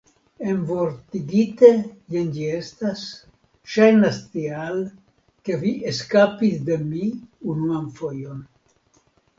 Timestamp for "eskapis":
5.93-6.61